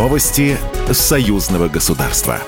[0.00, 0.56] Новости
[0.90, 2.38] союзного государства.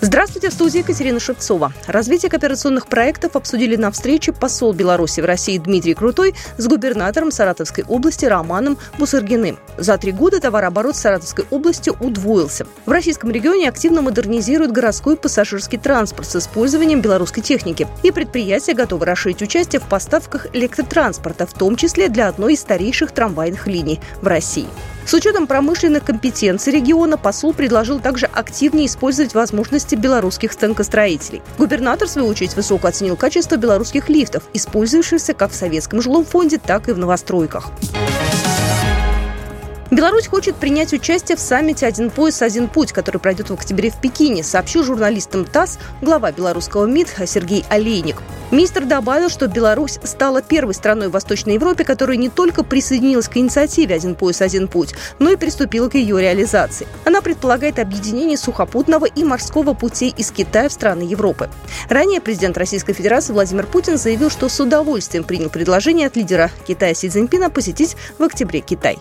[0.00, 1.74] Здравствуйте, в студии Екатерина Шевцова.
[1.86, 7.84] Развитие кооперационных проектов обсудили на встрече посол Беларуси в России Дмитрий Крутой с губернатором Саратовской
[7.86, 9.58] области Романом Бусыргиным.
[9.76, 12.66] За три года товарооборот Саратовской области удвоился.
[12.86, 17.86] В российском регионе активно модернизируют городской пассажирский транспорт с использованием белорусской техники.
[18.02, 23.12] И предприятия готовы расширить участие в поставках электротранспорта, в том числе для одной из старейших
[23.12, 24.68] трамвайных линий в России.
[25.06, 31.42] С учетом промышленных компетенций региона посол предложил также активнее использовать возможности белорусских станкостроителей.
[31.58, 36.58] Губернатор, в свою очередь, высоко оценил качество белорусских лифтов, использующихся как в Советском жилом фонде,
[36.58, 37.70] так и в новостройках.
[39.94, 44.00] Беларусь хочет принять участие в саммите «Один пояс, один путь», который пройдет в октябре в
[44.00, 48.16] Пекине, сообщил журналистам ТАСС глава белорусского МИД Сергей Олейник.
[48.50, 53.36] Министр добавил, что Беларусь стала первой страной в Восточной Европе, которая не только присоединилась к
[53.36, 56.88] инициативе «Один пояс, один путь», но и приступила к ее реализации.
[57.04, 61.48] Она предполагает объединение сухопутного и морского путей из Китая в страны Европы.
[61.88, 66.94] Ранее президент Российской Федерации Владимир Путин заявил, что с удовольствием принял предложение от лидера Китая
[66.94, 68.98] Си Цзиньпина посетить в октябре Китай.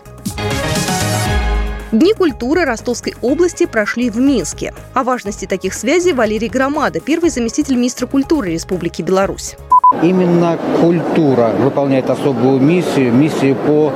[1.94, 4.74] Дни культуры Ростовской области прошли в Минске.
[4.96, 9.56] О важности таких связей Валерий Громада, первый заместитель министра культуры Республики Беларусь.
[10.02, 13.94] Именно культура выполняет особую миссию, миссию по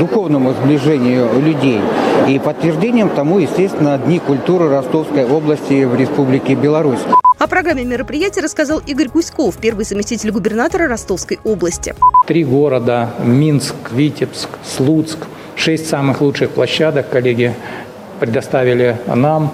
[0.00, 1.80] духовному сближению людей.
[2.26, 6.98] И подтверждением тому, естественно, Дни культуры Ростовской области в Республике Беларусь.
[7.38, 11.94] О программе мероприятия рассказал Игорь Гуськов, первый заместитель губернатора Ростовской области.
[12.26, 15.18] Три города– Минск, Витебск, Слуцк–
[15.56, 17.54] Шесть самых лучших площадок коллеги
[18.20, 19.52] предоставили нам.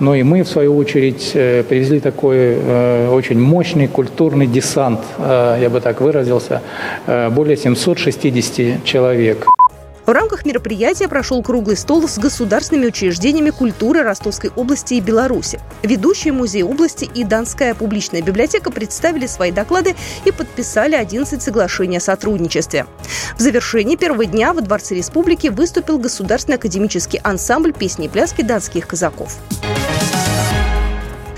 [0.00, 5.58] Ну и мы, в свою очередь, э, привезли такой э, очень мощный культурный десант, э,
[5.60, 6.60] я бы так выразился,
[7.06, 9.46] более 760 человек.
[10.06, 15.60] В рамках мероприятия прошел круглый стол с государственными учреждениями культуры Ростовской области и Беларуси.
[15.82, 22.00] Ведущие музеи области и Донская публичная библиотека представили свои доклады и подписали 11 соглашений о
[22.00, 22.86] сотрудничестве.
[23.38, 28.86] В завершении первого дня во Дворце Республики выступил Государственный академический ансамбль песни и пляски донских
[28.86, 29.38] казаков.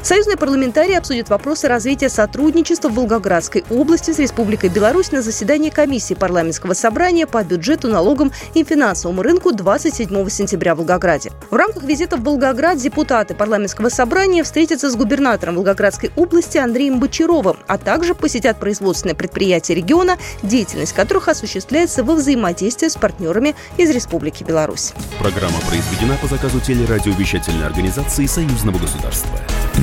[0.07, 6.15] Союзные парламентарии обсудят вопросы развития сотрудничества в Волгоградской области с Республикой Беларусь на заседании комиссии
[6.15, 11.33] парламентского собрания по бюджету, налогам и финансовому рынку 27 сентября в Волгограде.
[11.51, 17.57] В рамках визита в Волгоград депутаты парламентского собрания встретятся с губернатором Волгоградской области Андреем Бочаровым,
[17.67, 24.45] а также посетят производственные предприятия региона, деятельность которых осуществляется во взаимодействии с партнерами из Республики
[24.45, 24.93] Беларусь.
[25.19, 29.37] Программа произведена по заказу телерадиовещательной организации Союзного государства.